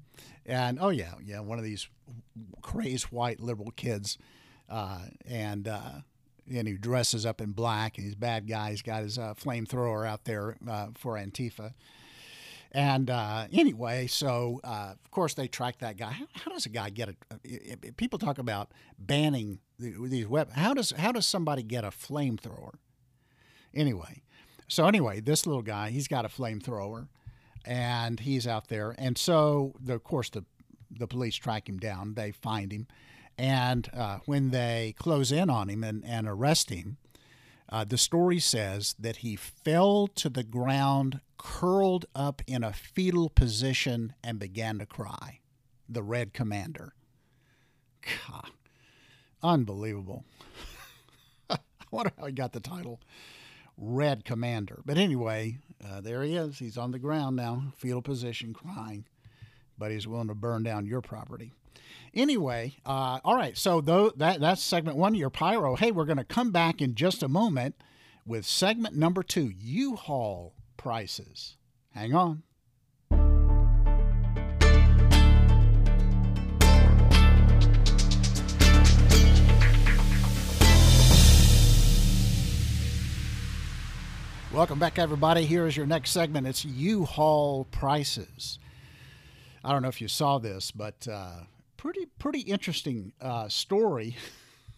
and 0.46 0.78
oh 0.80 0.90
yeah, 0.90 1.14
yeah, 1.24 1.40
one 1.40 1.58
of 1.58 1.64
these 1.64 1.88
crazed 2.62 3.06
white 3.06 3.40
liberal 3.40 3.72
kids 3.72 4.18
uh, 4.70 5.00
and 5.26 5.68
uh, 5.68 6.02
and 6.54 6.68
he 6.68 6.76
dresses 6.76 7.26
up 7.26 7.42
in 7.42 7.52
black, 7.52 7.98
and 7.98 8.06
he's 8.06 8.14
a 8.14 8.18
bad 8.18 8.48
guy. 8.48 8.72
He's 8.72 8.82
got 8.82 9.04
his 9.04 9.18
uh, 9.18 9.34
flamethrower 9.34 10.08
out 10.08 10.26
there 10.26 10.58
uh, 10.68 10.88
for 10.96 11.16
Antifa. 11.16 11.74
And 12.72 13.10
uh, 13.10 13.48
anyway, 13.52 14.08
so 14.08 14.60
uh, 14.64 14.94
of 15.04 15.12
course 15.12 15.34
they 15.34 15.48
track 15.48 15.80
that 15.80 15.98
guy. 15.98 16.12
How, 16.12 16.26
how 16.34 16.52
does 16.52 16.66
a 16.66 16.70
guy 16.70 16.90
get 16.90 17.10
a? 17.10 17.92
People 17.94 18.20
talk 18.20 18.38
about 18.38 18.72
banning 19.00 19.60
these 19.80 20.28
weapons. 20.28 20.58
How 20.58 20.74
does 20.74 20.92
how 20.92 21.12
does 21.12 21.26
somebody 21.26 21.64
get 21.64 21.84
a 21.84 21.90
flamethrower? 21.90 22.74
Anyway, 23.74 24.24
so 24.68 24.86
anyway, 24.86 25.22
this 25.22 25.46
little 25.46 25.62
guy, 25.62 25.92
he's 25.92 26.08
got 26.08 26.26
a 26.26 26.28
flamethrower, 26.28 27.08
and 27.66 28.20
he's 28.20 28.46
out 28.46 28.68
there. 28.68 28.96
And 28.98 29.18
so, 29.18 29.74
the, 29.80 29.94
of 29.94 30.04
course, 30.04 30.30
the 30.30 30.44
the 30.92 31.08
police 31.08 31.36
track 31.36 31.70
him 31.70 31.78
down. 31.78 32.16
They 32.16 32.32
find 32.32 32.72
him, 32.72 32.88
and 33.38 33.90
uh, 33.94 34.20
when 34.26 34.50
they 34.50 34.96
close 34.98 35.32
in 35.32 35.50
on 35.50 35.70
him 35.70 35.84
and, 35.84 36.04
and 36.06 36.28
arrest 36.28 36.70
him, 36.70 36.98
uh, 37.70 37.84
the 37.84 37.98
story 37.98 38.40
says 38.40 38.96
that 38.98 39.18
he 39.18 39.36
fell 39.36 40.08
to 40.08 40.30
the 40.30 40.44
ground, 40.44 41.20
curled 41.38 42.06
up 42.16 42.42
in 42.48 42.64
a 42.64 42.74
fetal 42.74 43.30
position, 43.30 44.14
and 44.24 44.40
began 44.40 44.80
to 44.80 44.86
cry. 44.86 45.40
The 45.90 46.04
Red 46.04 46.34
Commander. 46.34 46.94
God, 48.02 48.52
unbelievable. 49.44 50.26
I 51.50 51.58
wonder 51.92 52.12
how 52.18 52.26
he 52.26 52.32
got 52.32 52.54
the 52.54 52.60
title 52.60 53.00
Red 53.78 54.26
Commander. 54.26 54.82
But 54.86 54.98
anyway, 54.98 55.60
uh, 55.86 56.02
there 56.02 56.24
he 56.24 56.36
is. 56.36 56.60
He's 56.60 56.78
on 56.78 56.92
the 56.92 57.00
ground 57.00 57.36
now, 57.36 57.74
fetal 57.76 58.02
position, 58.02 58.54
crying, 58.54 59.06
but 59.78 59.92
he's 59.92 60.08
willing 60.08 60.30
to 60.30 60.36
burn 60.36 60.64
down 60.64 60.86
your 60.86 61.02
property. 61.02 61.54
Anyway, 62.14 62.76
uh, 62.86 63.20
all 63.24 63.36
right. 63.36 63.58
So 63.58 63.82
though 63.82 64.12
that 64.18 64.40
that's 64.40 64.64
segment 64.64 64.98
one, 64.98 65.14
your 65.16 65.30
pyro. 65.30 65.76
Hey, 65.76 65.92
we're 65.92 66.06
going 66.06 66.18
to 66.18 66.24
come 66.24 66.52
back 66.52 66.82
in 66.82 66.96
just 66.96 67.22
a 67.22 67.28
moment 67.28 67.76
with 68.26 68.46
segment 68.46 68.96
number 68.96 69.24
two, 69.24 69.52
U-Haul 69.58 70.54
prices. 70.76 71.56
Hang 71.92 72.14
on. 72.14 72.44
Welcome 84.54 84.80
back, 84.80 84.98
everybody. 84.98 85.46
Here 85.46 85.68
is 85.68 85.78
your 85.78 85.86
next 85.86 86.10
segment. 86.10 86.48
It's 86.48 86.66
U-Haul 86.66 87.66
prices. 87.66 88.58
I 89.64 89.72
don't 89.72 89.84
know 89.84 89.88
if 89.88 90.02
you 90.02 90.08
saw 90.08 90.40
this, 90.40 90.72
but 90.72 91.08
uh, 91.08 91.42
pretty 91.78 92.08
pretty 92.20 92.42
interesting 92.42 93.14
uh, 93.22 93.48
story 93.48 94.16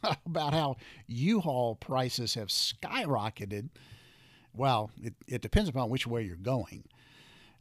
about 0.25 0.53
how 0.53 0.77
U-Haul 1.07 1.75
prices 1.75 2.35
have 2.35 2.49
skyrocketed. 2.49 3.69
Well, 4.53 4.91
it, 5.01 5.13
it 5.27 5.41
depends 5.41 5.69
upon 5.69 5.89
which 5.89 6.07
way 6.07 6.23
you're 6.23 6.35
going. 6.35 6.83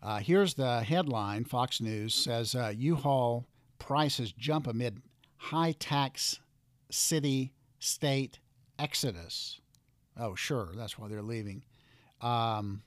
Uh, 0.02 0.18
here's 0.18 0.54
the 0.54 0.80
headline 0.80 1.44
Fox 1.44 1.80
News 1.80 2.14
says 2.14 2.54
uh, 2.54 2.72
U-Haul 2.76 3.46
prices 3.78 4.32
jump 4.32 4.66
amid 4.66 5.00
high 5.36 5.72
tax 5.78 6.40
city 6.90 7.52
state 7.78 8.38
exodus. 8.78 9.60
Oh, 10.18 10.34
sure, 10.34 10.70
that's 10.74 10.98
why 10.98 11.08
they're 11.08 11.22
leaving. 11.22 11.62
Um, 12.20 12.82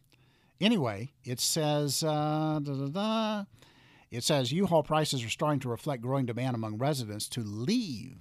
anyway, 0.59 1.11
it 1.23 1.39
says 1.39 2.03
uh, 2.03 2.59
da, 2.61 2.73
da, 2.73 2.87
da, 2.87 3.43
it 4.11 4.23
says 4.23 4.51
U-Haul 4.51 4.83
prices 4.83 5.23
are 5.23 5.29
starting 5.29 5.61
to 5.61 5.69
reflect 5.69 6.01
growing 6.01 6.25
demand 6.25 6.55
among 6.55 6.77
residents 6.77 7.27
to 7.29 7.41
leave 7.41 8.17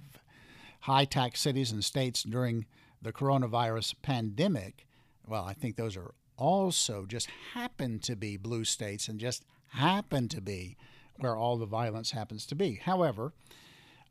high 0.81 1.05
tax 1.05 1.41
cities 1.41 1.71
and 1.71 1.83
states 1.83 2.23
during 2.23 2.65
the 3.01 3.11
coronavirus 3.11 3.95
pandemic. 4.01 4.87
Well, 5.27 5.43
I 5.43 5.53
think 5.53 5.75
those 5.75 5.97
are 5.97 6.13
also 6.37 7.05
just 7.05 7.27
happen 7.53 7.99
to 7.99 8.15
be 8.15 8.37
blue 8.37 8.63
states 8.63 9.07
and 9.07 9.19
just 9.19 9.45
happen 9.67 10.27
to 10.29 10.41
be 10.41 10.77
where 11.17 11.35
all 11.35 11.57
the 11.57 11.65
violence 11.65 12.11
happens 12.11 12.45
to 12.47 12.55
be. 12.55 12.75
However, 12.83 13.33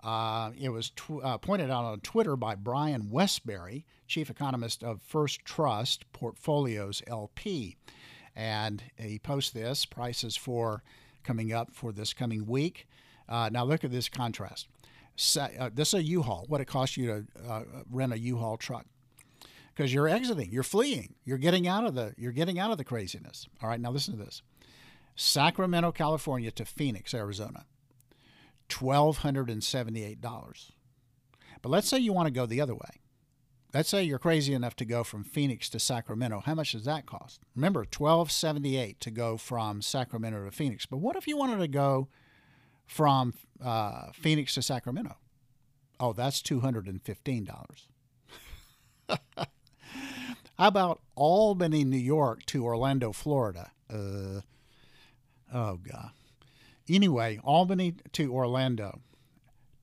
uh, 0.02 0.52
it 0.58 0.68
was 0.68 0.90
tw- 0.90 1.22
uh, 1.22 1.38
pointed 1.38 1.70
out 1.70 1.84
on 1.84 2.00
Twitter 2.00 2.37
by 2.37 2.54
Brian 2.54 3.10
Wesbury, 3.10 3.84
chief 4.06 4.30
economist 4.30 4.84
of 4.84 5.02
First 5.02 5.44
Trust 5.44 6.10
Portfolios 6.12 7.02
LP. 7.06 7.76
And 8.37 8.82
he 8.96 9.18
posts 9.18 9.50
this 9.50 9.84
prices 9.84 10.37
for 10.37 10.82
coming 11.22 11.52
up 11.52 11.74
for 11.74 11.92
this 11.92 12.12
coming 12.12 12.46
week. 12.46 12.86
Uh, 13.28 13.48
now 13.52 13.64
look 13.64 13.84
at 13.84 13.90
this 13.90 14.08
contrast. 14.08 14.68
uh, 15.36 15.70
this 15.72 15.88
is 15.88 15.94
a 15.94 16.02
U-Haul. 16.02 16.46
What 16.48 16.60
it 16.60 16.66
costs 16.66 16.96
you 16.96 17.06
to 17.06 17.50
uh, 17.50 17.62
rent 17.90 18.12
a 18.12 18.18
U-Haul 18.18 18.56
truck 18.56 18.86
because 19.74 19.92
you're 19.94 20.08
exiting, 20.08 20.50
you're 20.50 20.62
fleeing, 20.62 21.14
you're 21.24 21.38
getting 21.38 21.66
out 21.68 21.84
of 21.84 21.94
the 21.94 22.14
you're 22.16 22.32
getting 22.32 22.58
out 22.58 22.70
of 22.70 22.78
the 22.78 22.84
craziness. 22.84 23.46
All 23.62 23.68
right, 23.68 23.80
now 23.80 23.90
listen 23.90 24.16
to 24.18 24.24
this: 24.24 24.42
Sacramento, 25.14 25.92
California 25.92 26.50
to 26.52 26.64
Phoenix, 26.64 27.14
Arizona, 27.14 27.66
twelve 28.68 29.18
hundred 29.18 29.50
and 29.50 29.62
seventy-eight 29.62 30.20
dollars. 30.20 30.72
But 31.62 31.68
let's 31.68 31.88
say 31.88 31.98
you 31.98 32.12
want 32.12 32.26
to 32.26 32.32
go 32.32 32.46
the 32.46 32.60
other 32.60 32.74
way 32.74 33.00
let's 33.72 33.88
say 33.88 34.02
you're 34.02 34.18
crazy 34.18 34.52
enough 34.54 34.76
to 34.76 34.84
go 34.84 35.04
from 35.04 35.24
Phoenix 35.24 35.68
to 35.70 35.78
Sacramento. 35.78 36.42
How 36.44 36.54
much 36.54 36.72
does 36.72 36.84
that 36.84 37.06
cost? 37.06 37.40
Remember, 37.54 37.80
1278 37.80 39.00
to 39.00 39.10
go 39.10 39.36
from 39.36 39.82
Sacramento 39.82 40.44
to 40.44 40.50
Phoenix. 40.50 40.86
But 40.86 40.98
what 40.98 41.16
if 41.16 41.28
you 41.28 41.36
wanted 41.36 41.58
to 41.58 41.68
go 41.68 42.08
from 42.86 43.34
uh, 43.62 44.12
Phoenix 44.12 44.54
to 44.54 44.62
Sacramento? 44.62 45.16
Oh, 45.98 46.12
that's 46.12 46.42
$215. 46.42 47.86
How 50.58 50.68
about 50.68 51.00
Albany, 51.14 51.84
New 51.84 51.96
York 51.98 52.44
to 52.46 52.64
Orlando, 52.64 53.12
Florida? 53.12 53.70
Uh, 53.88 54.40
oh, 55.52 55.76
God. 55.76 56.10
Anyway, 56.88 57.38
Albany 57.44 57.94
to 58.12 58.32
Orlando, 58.32 59.00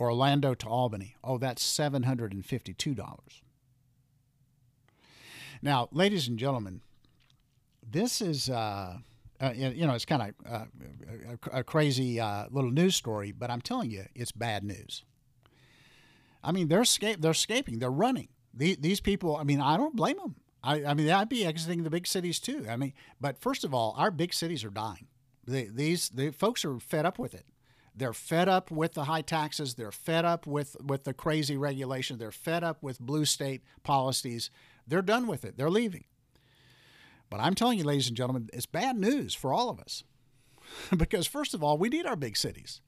Orlando 0.00 0.54
to 0.54 0.66
Albany. 0.66 1.16
Oh, 1.22 1.38
that's 1.38 1.62
$752. 1.62 3.18
Now, 5.62 5.88
ladies 5.92 6.28
and 6.28 6.38
gentlemen, 6.38 6.80
this 7.88 8.20
is, 8.20 8.50
uh, 8.50 8.98
uh, 9.40 9.52
you 9.54 9.86
know, 9.86 9.94
it's 9.94 10.04
kind 10.04 10.22
of 10.22 10.50
uh, 10.50 10.64
a, 11.52 11.60
a, 11.60 11.64
crazy 11.64 12.20
uh, 12.20 12.46
little 12.50 12.70
news 12.70 12.96
story, 12.96 13.32
but 13.32 13.50
I'm 13.50 13.60
telling 13.60 13.90
you, 13.90 14.04
it's 14.14 14.32
bad 14.32 14.64
news. 14.64 15.04
I 16.42 16.52
mean, 16.52 16.68
they're, 16.68 16.82
escape, 16.82 17.20
they're 17.20 17.32
escaping, 17.32 17.78
they're 17.78 17.90
running. 17.90 18.28
The, 18.52 18.76
these 18.78 19.00
people, 19.00 19.36
I 19.36 19.44
mean, 19.44 19.60
I 19.60 19.76
don't 19.76 19.96
blame 19.96 20.16
them. 20.16 20.36
I, 20.66 20.84
I 20.84 20.94
mean, 20.94 21.08
I'd 21.08 21.28
be 21.28 21.46
exiting 21.46 21.84
the 21.84 21.90
big 21.90 22.08
cities 22.08 22.40
too. 22.40 22.66
I 22.68 22.76
mean, 22.76 22.92
but 23.20 23.38
first 23.38 23.62
of 23.62 23.72
all, 23.72 23.94
our 23.96 24.10
big 24.10 24.34
cities 24.34 24.64
are 24.64 24.70
dying. 24.70 25.06
They, 25.46 25.64
these 25.64 26.08
the 26.08 26.32
folks 26.32 26.64
are 26.64 26.80
fed 26.80 27.06
up 27.06 27.20
with 27.20 27.34
it. 27.34 27.46
They're 27.94 28.12
fed 28.12 28.48
up 28.48 28.70
with 28.70 28.94
the 28.94 29.04
high 29.04 29.22
taxes. 29.22 29.74
They're 29.74 29.92
fed 29.92 30.24
up 30.24 30.44
with 30.44 30.76
with 30.82 31.04
the 31.04 31.14
crazy 31.14 31.56
regulation. 31.56 32.18
They're 32.18 32.32
fed 32.32 32.64
up 32.64 32.82
with 32.82 32.98
blue 32.98 33.24
state 33.24 33.62
policies. 33.84 34.50
They're 34.88 35.02
done 35.02 35.28
with 35.28 35.44
it. 35.44 35.56
They're 35.56 35.70
leaving. 35.70 36.04
But 37.30 37.40
I'm 37.40 37.54
telling 37.54 37.78
you, 37.78 37.84
ladies 37.84 38.08
and 38.08 38.16
gentlemen, 38.16 38.50
it's 38.52 38.66
bad 38.66 38.96
news 38.96 39.34
for 39.34 39.52
all 39.52 39.70
of 39.70 39.78
us. 39.78 40.02
because 40.96 41.28
first 41.28 41.54
of 41.54 41.62
all, 41.62 41.78
we 41.78 41.88
need 41.88 42.06
our 42.06 42.16
big 42.16 42.36
cities, 42.36 42.80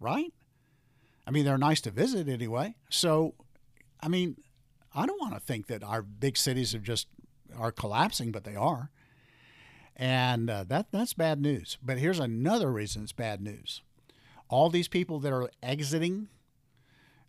right? 0.00 0.32
I 1.26 1.30
mean, 1.30 1.44
they're 1.44 1.58
nice 1.58 1.80
to 1.82 1.90
visit 1.90 2.28
anyway. 2.28 2.74
So, 2.88 3.34
I 4.00 4.08
mean, 4.08 4.36
I 4.96 5.06
don't 5.06 5.20
want 5.20 5.34
to 5.34 5.40
think 5.40 5.66
that 5.66 5.84
our 5.84 6.02
big 6.02 6.36
cities 6.36 6.74
are 6.74 6.80
just 6.80 7.06
are 7.56 7.70
collapsing, 7.70 8.32
but 8.32 8.44
they 8.44 8.56
are. 8.56 8.90
And 9.94 10.50
uh, 10.50 10.64
that 10.64 10.90
that's 10.90 11.14
bad 11.14 11.40
news. 11.40 11.78
But 11.82 11.98
here's 11.98 12.18
another 12.18 12.72
reason 12.72 13.02
it's 13.02 13.12
bad 13.12 13.40
news. 13.40 13.82
All 14.48 14.70
these 14.70 14.88
people 14.88 15.20
that 15.20 15.32
are 15.32 15.50
exiting, 15.62 16.28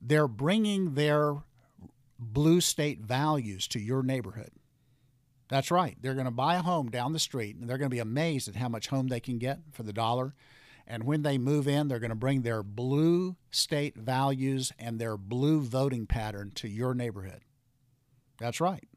they're 0.02 0.28
bringing 0.28 0.94
their 0.94 1.44
blue 2.18 2.62
state 2.62 3.02
values 3.02 3.68
to 3.70 3.80
your 3.80 4.02
neighborhood. 4.02 4.52
That's 5.50 5.72
right. 5.72 5.98
They're 6.02 6.14
going 6.14 6.26
to 6.26 6.32
buy 6.32 6.56
a 6.56 6.62
home 6.62 6.90
down 6.90 7.14
the 7.14 7.20
street 7.20 7.56
and 7.56 7.70
they're 7.70 7.78
going 7.78 7.90
to 7.90 7.96
be 7.96 8.00
amazed 8.00 8.50
at 8.50 8.56
how 8.56 8.70
much 8.70 8.88
home 8.88 9.08
they 9.08 9.20
can 9.20 9.38
get 9.38 9.60
for 9.72 9.84
the 9.84 9.94
dollar. 9.94 10.36
And 10.86 11.04
when 11.04 11.22
they 11.22 11.38
move 11.38 11.68
in, 11.68 11.88
they're 11.88 12.00
going 12.00 12.10
to 12.10 12.16
bring 12.16 12.42
their 12.42 12.64
blue 12.64 13.36
state 13.52 13.98
values 13.98 14.72
and 14.80 15.00
their 15.00 15.18
blue 15.18 15.62
voting 15.62 16.06
pattern 16.06 16.52
to 16.56 16.68
your 16.68 16.94
neighborhood. 16.94 17.42
That's 18.40 18.62
right. 18.62 18.88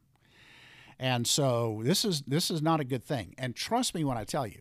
And 0.99 1.27
so 1.27 1.81
this 1.83 2.05
is 2.05 2.23
this 2.23 2.51
is 2.51 2.61
not 2.61 2.81
a 2.81 2.85
good 2.85 3.05
thing. 3.05 3.35
And 3.39 3.57
trust 3.57 3.95
me 3.95 4.05
when 4.05 4.19
I 4.19 4.25
tell 4.25 4.47
you, 4.47 4.61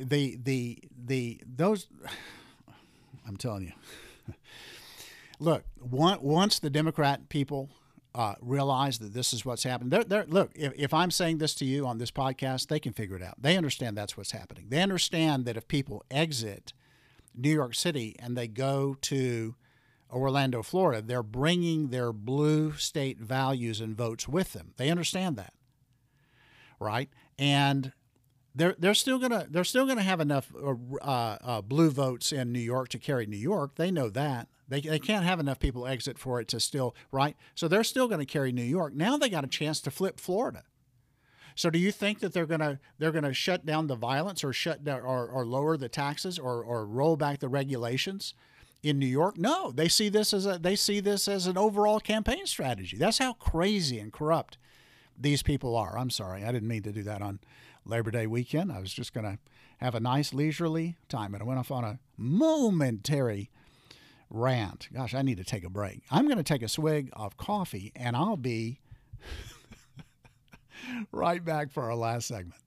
the 0.00 0.38
the 0.42 0.78
the 1.04 1.40
those 1.44 1.88
I'm 3.26 3.36
telling 3.36 3.64
you. 3.64 4.34
Look, 5.40 5.64
once 5.80 6.58
the 6.58 6.70
Democrat 6.70 7.28
people 7.28 7.70
uh, 8.14 8.34
realize 8.40 8.98
that 8.98 9.14
this 9.14 9.32
is 9.32 9.44
what's 9.44 9.62
happening. 9.62 9.90
They're, 9.90 10.02
they're, 10.02 10.24
look, 10.26 10.50
if, 10.56 10.72
if 10.76 10.92
I'm 10.92 11.12
saying 11.12 11.38
this 11.38 11.54
to 11.56 11.64
you 11.64 11.86
on 11.86 11.98
this 11.98 12.10
podcast, 12.10 12.66
they 12.66 12.80
can 12.80 12.92
figure 12.92 13.14
it 13.14 13.22
out. 13.22 13.40
They 13.40 13.56
understand 13.56 13.96
that's 13.96 14.16
what's 14.16 14.32
happening. 14.32 14.66
They 14.70 14.82
understand 14.82 15.44
that 15.44 15.56
if 15.56 15.68
people 15.68 16.04
exit 16.10 16.72
New 17.36 17.52
York 17.52 17.76
City 17.76 18.16
and 18.18 18.36
they 18.36 18.48
go 18.48 18.96
to 19.02 19.54
Orlando, 20.10 20.62
Florida, 20.62 21.02
they're 21.02 21.22
bringing 21.22 21.88
their 21.88 22.12
blue 22.12 22.72
state 22.72 23.18
values 23.18 23.80
and 23.80 23.96
votes 23.96 24.26
with 24.28 24.52
them. 24.52 24.72
They 24.76 24.90
understand 24.90 25.36
that, 25.36 25.52
right? 26.80 27.10
And 27.38 27.92
they're 28.54 28.74
they're 28.78 28.94
still 28.94 29.18
gonna 29.18 29.46
they're 29.50 29.64
still 29.64 29.86
gonna 29.86 30.02
have 30.02 30.20
enough 30.20 30.52
uh, 30.56 31.04
uh, 31.04 31.60
blue 31.62 31.90
votes 31.90 32.32
in 32.32 32.52
New 32.52 32.58
York 32.58 32.88
to 32.90 32.98
carry 32.98 33.26
New 33.26 33.36
York. 33.36 33.76
They 33.76 33.90
know 33.90 34.08
that. 34.10 34.48
They, 34.68 34.82
they 34.82 34.98
can't 34.98 35.24
have 35.24 35.40
enough 35.40 35.58
people 35.58 35.86
exit 35.86 36.18
for 36.18 36.40
it 36.40 36.48
to 36.48 36.60
still 36.60 36.94
right. 37.10 37.36
So 37.54 37.68
they're 37.68 37.84
still 37.84 38.06
going 38.06 38.20
to 38.20 38.26
carry 38.26 38.52
New 38.52 38.62
York. 38.62 38.94
Now 38.94 39.16
they 39.16 39.30
got 39.30 39.44
a 39.44 39.48
chance 39.48 39.80
to 39.80 39.90
flip 39.90 40.20
Florida. 40.20 40.64
So 41.54 41.70
do 41.70 41.78
you 41.78 41.90
think 41.90 42.20
that 42.20 42.32
they're 42.32 42.46
gonna 42.46 42.78
they're 42.98 43.12
gonna 43.12 43.32
shut 43.32 43.64
down 43.64 43.86
the 43.86 43.96
violence 43.96 44.44
or 44.44 44.52
shut 44.52 44.84
down 44.84 45.00
or, 45.00 45.26
or 45.26 45.46
lower 45.46 45.76
the 45.76 45.88
taxes 45.88 46.38
or, 46.38 46.62
or 46.62 46.86
roll 46.86 47.16
back 47.16 47.40
the 47.40 47.48
regulations 47.48 48.34
in 48.82 48.98
New 48.98 49.06
York? 49.06 49.38
No, 49.38 49.70
they 49.70 49.88
see 49.88 50.08
this 50.08 50.32
as 50.32 50.46
a 50.46 50.58
they 50.58 50.76
see 50.76 51.00
this 51.00 51.28
as 51.28 51.46
an 51.46 51.58
overall 51.58 52.00
campaign 52.00 52.46
strategy. 52.46 52.96
That's 52.96 53.18
how 53.18 53.34
crazy 53.34 53.98
and 53.98 54.12
corrupt 54.12 54.58
these 55.18 55.42
people 55.42 55.76
are. 55.76 55.98
I'm 55.98 56.10
sorry, 56.10 56.44
I 56.44 56.52
didn't 56.52 56.68
mean 56.68 56.82
to 56.82 56.92
do 56.92 57.02
that 57.04 57.22
on 57.22 57.40
Labor 57.84 58.10
Day 58.10 58.26
weekend. 58.26 58.72
I 58.72 58.80
was 58.80 58.92
just 58.92 59.12
gonna 59.12 59.38
have 59.78 59.94
a 59.94 60.00
nice 60.00 60.32
leisurely 60.32 60.96
time, 61.08 61.34
and 61.34 61.42
I 61.42 61.46
went 61.46 61.58
off 61.58 61.70
on 61.70 61.84
a 61.84 61.98
momentary 62.16 63.50
rant. 64.30 64.88
Gosh, 64.92 65.14
I 65.14 65.22
need 65.22 65.38
to 65.38 65.44
take 65.44 65.64
a 65.64 65.70
break. 65.70 66.02
I'm 66.10 66.26
going 66.26 66.38
to 66.38 66.42
take 66.42 66.62
a 66.62 66.68
swig 66.68 67.10
of 67.14 67.36
coffee 67.36 67.92
and 67.96 68.16
I'll 68.16 68.36
be 68.36 68.80
right 71.12 71.44
back 71.44 71.70
for 71.70 71.84
our 71.84 71.94
last 71.94 72.28
segment. 72.28 72.60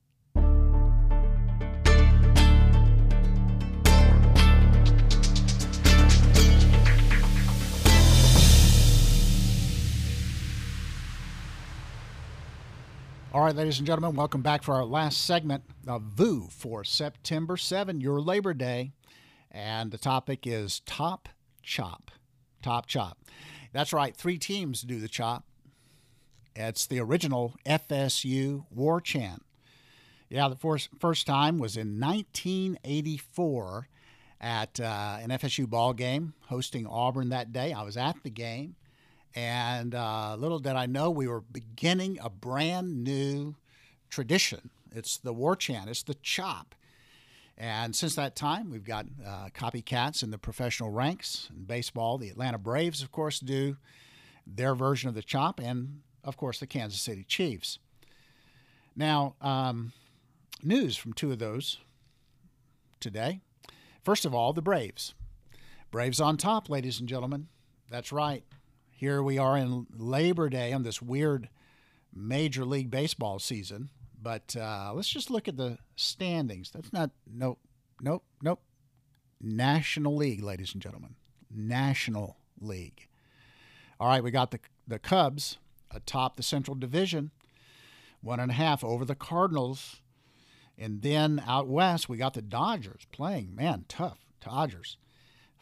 All 13.34 13.42
right, 13.42 13.56
ladies 13.56 13.78
and 13.78 13.88
gentlemen, 13.88 14.18
welcome 14.18 14.42
back 14.42 14.62
for 14.62 14.74
our 14.74 14.84
last 14.84 15.24
segment 15.24 15.64
of 15.88 16.02
VOO 16.02 16.50
for 16.50 16.84
September 16.84 17.56
7, 17.56 18.02
your 18.02 18.20
Labor 18.20 18.54
Day. 18.54 18.92
And 19.50 19.90
the 19.90 19.98
topic 19.98 20.46
is 20.46 20.82
top 20.82 21.30
chop. 21.64 22.12
Top 22.62 22.88
chop. 22.88 23.20
That's 23.72 23.94
right, 23.94 24.14
three 24.14 24.38
teams 24.38 24.82
do 24.82 25.00
the 25.00 25.08
chop. 25.08 25.46
It's 26.58 26.86
the 26.86 27.00
original 27.00 27.56
FSU 27.66 28.66
War 28.70 29.00
Chant. 29.00 29.46
Yeah, 30.28 30.50
the 30.50 30.58
first, 30.58 30.90
first 31.00 31.26
time 31.26 31.58
was 31.58 31.78
in 31.78 32.02
1984 32.02 33.88
at 34.42 34.78
uh, 34.78 35.20
an 35.22 35.30
FSU 35.30 35.70
ball 35.70 35.94
game 35.94 36.34
hosting 36.48 36.86
Auburn 36.86 37.30
that 37.30 37.54
day. 37.54 37.72
I 37.72 37.84
was 37.84 37.96
at 37.96 38.18
the 38.24 38.30
game, 38.30 38.76
and 39.36 39.96
uh, 39.96 40.36
little 40.38 40.60
did 40.60 40.76
I 40.76 40.86
know 40.86 41.10
we 41.10 41.28
were 41.28 41.42
beginning 41.42 42.20
a 42.22 42.30
brand 42.30 43.04
new 43.04 43.56
tradition. 44.10 44.70
It's 44.94 45.18
the 45.18 45.34
War 45.34 45.56
Chant, 45.56 45.90
it's 45.90 46.04
the 46.04 46.16
chop. 46.16 46.76
And 47.58 47.96
since 47.96 48.16
that 48.16 48.36
time, 48.36 48.72
we've 48.72 48.84
got 48.84 49.06
uh, 49.26 49.50
copycats 49.54 50.24
in 50.24 50.32
the 50.32 50.38
professional 50.38 50.90
ranks. 50.90 51.50
In 51.56 51.66
baseball, 51.66 52.18
the 52.18 52.30
Atlanta 52.30 52.58
Braves, 52.58 53.04
of 53.04 53.12
course, 53.12 53.40
do 53.40 53.78
their 54.48 54.74
version 54.74 55.10
of 55.10 55.16
the 55.16 55.22
chop, 55.22 55.60
and 55.60 56.02
of 56.24 56.38
course, 56.38 56.60
the 56.60 56.68
Kansas 56.68 57.02
City 57.02 57.24
Chiefs. 57.24 57.78
Now, 58.96 59.36
um, 59.42 59.94
news 60.64 60.98
from 60.98 61.14
two 61.14 61.32
of 61.32 61.40
those 61.40 61.78
today. 63.00 63.42
First 64.04 64.26
of 64.26 64.34
all, 64.34 64.54
the 64.54 64.62
Braves. 64.62 65.14
Braves 65.92 66.20
on 66.20 66.38
top, 66.38 66.70
ladies 66.70 67.00
and 67.00 67.08
gentlemen. 67.08 67.48
That's 67.90 68.12
right. 68.12 68.44
Here 69.02 69.24
we 69.24 69.40
are 69.40 69.58
in 69.58 69.88
Labor 69.98 70.48
Day 70.48 70.74
on 70.74 70.84
this 70.84 71.02
weird 71.02 71.50
Major 72.14 72.64
League 72.64 72.92
Baseball 72.92 73.40
season. 73.40 73.90
But 74.22 74.56
uh, 74.56 74.92
let's 74.94 75.10
just 75.10 75.32
look 75.32 75.48
at 75.48 75.58
the 75.58 75.80
standings. 75.96 76.70
That's 76.70 76.94
not, 76.94 77.10
nope, 77.26 77.58
nope, 78.00 78.24
nope. 78.44 78.62
National 79.42 80.16
League, 80.16 80.44
ladies 80.44 80.74
and 80.74 80.84
gentlemen. 80.84 81.16
National 81.50 82.38
League. 82.60 83.08
All 84.00 84.08
right, 84.08 84.24
we 84.24 84.30
got 84.30 84.52
the, 84.52 84.60
the 84.88 85.00
Cubs 85.00 85.58
atop 85.90 86.36
the 86.36 86.44
Central 86.44 86.76
Division, 86.76 87.32
one 88.22 88.40
and 88.40 88.52
a 88.52 88.54
half 88.54 88.84
over 88.84 89.04
the 89.04 89.16
Cardinals. 89.16 90.02
And 90.78 91.02
then 91.02 91.42
out 91.48 91.68
west, 91.68 92.08
we 92.08 92.18
got 92.18 92.36
the 92.36 92.44
Dodgers 92.44 93.08
playing. 93.12 93.56
Man, 93.56 93.86
tough. 93.88 94.20
Dodgers. 94.46 94.98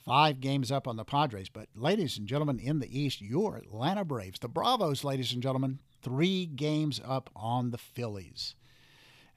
Five 0.10 0.40
games 0.40 0.72
up 0.72 0.88
on 0.88 0.96
the 0.96 1.06
Padres. 1.06 1.50
But, 1.50 1.68
ladies 1.76 2.18
and 2.18 2.28
gentlemen, 2.28 2.58
in 2.58 2.80
the 2.80 3.00
East, 3.00 3.22
your 3.22 3.58
Atlanta 3.58 4.04
Braves, 4.04 4.40
the 4.40 4.48
Bravos, 4.48 5.04
ladies 5.04 5.34
and 5.34 5.44
gentlemen, 5.44 5.78
three 6.02 6.48
games 6.48 7.00
up 7.06 7.30
on 7.36 7.70
the 7.70 7.78
Phillies. 7.78 8.56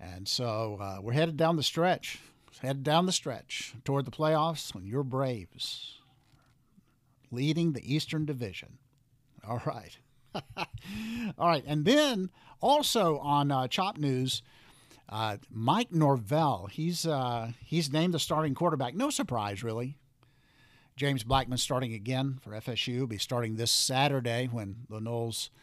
And 0.01 0.27
so 0.27 0.79
uh, 0.81 0.97
we're 1.03 1.13
headed 1.13 1.37
down 1.37 1.57
the 1.57 1.63
stretch, 1.63 2.21
headed 2.63 2.85
down 2.85 3.05
the 3.05 3.13
stretch 3.13 3.75
toward 3.85 4.07
the 4.07 4.11
playoffs 4.11 4.75
when 4.75 4.87
your 4.87 5.03
Braves 5.03 5.99
leading 7.31 7.75
the 7.75 7.95
Eastern 7.95 8.25
Division. 8.25 8.79
All 9.47 9.61
right. 9.67 9.99
All 11.37 11.49
right. 11.49 11.65
And 11.67 11.85
then 11.85 12.31
also 12.63 13.19
on 13.19 13.51
uh, 13.51 13.69
Chop 13.69 13.99
News, 13.99 14.41
uh, 15.11 15.37
Mike 15.51 15.93
Norvell, 15.93 16.71
he's, 16.73 17.07
uh, 17.07 17.51
he's 17.63 17.93
named 17.93 18.15
the 18.15 18.19
starting 18.19 18.55
quarterback. 18.55 18.95
No 18.95 19.11
surprise, 19.11 19.63
really. 19.63 19.99
James 20.97 21.25
Blackman 21.25 21.59
starting 21.59 21.95
again 21.95 22.39
for 22.43 22.51
FSU. 22.51 23.01
Will 23.01 23.07
be 23.07 23.19
starting 23.19 23.57
this 23.57 23.71
Saturday 23.71 24.49
when 24.51 24.87
the 24.89 25.01
Noles– 25.01 25.51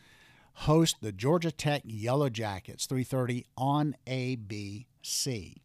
host 0.59 0.97
the 1.01 1.13
Georgia 1.13 1.51
Tech 1.51 1.83
Yellow 1.85 2.29
Jackets, 2.29 2.85
3:30 2.85 3.45
on 3.57 3.95
ABC. 4.05 5.55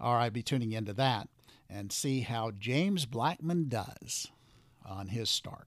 All 0.00 0.14
right, 0.14 0.32
be 0.32 0.42
tuning 0.42 0.72
into 0.72 0.94
that 0.94 1.28
and 1.68 1.92
see 1.92 2.20
how 2.20 2.50
James 2.50 3.04
Blackman 3.04 3.68
does 3.68 4.28
on 4.84 5.08
his 5.08 5.28
start. 5.28 5.66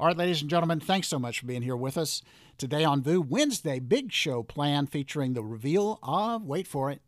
All 0.00 0.06
right, 0.06 0.16
ladies 0.16 0.40
and 0.40 0.48
gentlemen, 0.48 0.80
thanks 0.80 1.08
so 1.08 1.18
much 1.18 1.40
for 1.40 1.46
being 1.46 1.62
here 1.62 1.76
with 1.76 1.98
us 1.98 2.22
today 2.56 2.82
on 2.82 3.02
VOO 3.02 3.20
Wednesday 3.20 3.78
Big 3.78 4.10
Show 4.10 4.42
plan 4.42 4.86
featuring 4.86 5.34
the 5.34 5.44
reveal 5.44 5.98
of 6.02 6.44
wait 6.44 6.66
for 6.66 6.90
it, 6.90 7.02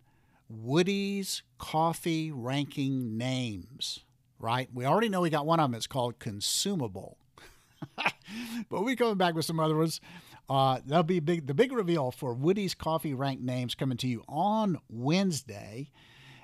Woody's 0.51 1.43
coffee 1.59 2.31
ranking 2.31 3.17
names. 3.17 4.01
Right? 4.45 4.69
We 4.75 4.85
already 4.85 5.09
know 5.09 5.23
we 5.23 5.31
got 5.31 5.47
one 5.47 5.59
of 5.59 5.71
them. 5.71 5.75
It's 5.75 5.87
called 5.87 6.19
consumable. 6.19 7.17
but 8.69 8.85
we 8.85 8.95
coming 8.95 9.17
back 9.17 9.35
with 9.35 9.47
some 9.47 9.59
other 9.59 9.75
ones 9.75 10.03
Uh, 10.51 10.81
that'll 10.87 11.03
be 11.03 11.19
big. 11.21 11.47
The 11.47 11.55
big 11.55 11.73
reveal 11.73 12.11
for 12.11 12.35
Woody's 12.35 12.75
Coffee 12.75 13.15
ranked 13.15 13.43
names 13.43 13.75
coming 13.75 13.97
to 13.97 14.07
you 14.07 14.23
on 14.29 14.77
Wednesday. 14.91 15.91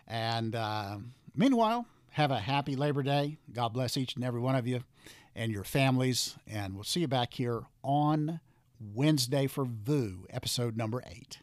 And 0.09 0.55
uh, 0.57 0.97
meanwhile, 1.37 1.85
have 2.13 2.31
a 2.31 2.39
happy 2.39 2.75
Labor 2.75 3.03
Day. 3.03 3.37
God 3.53 3.75
bless 3.75 3.99
each 3.99 4.15
and 4.17 4.25
every 4.25 4.41
one 4.41 4.55
of 4.57 4.67
you 4.67 4.83
and 5.37 5.53
your 5.53 5.65
families. 5.65 6.37
And 6.47 6.75
we'll 6.75 6.85
see 6.85 7.01
you 7.01 7.09
back 7.09 7.35
here 7.35 7.65
on 7.85 8.41
Wednesday 8.81 9.47
for 9.47 9.67
VOO, 9.67 10.25
episode 10.31 10.75
number 10.75 11.03
eight. 11.07 11.41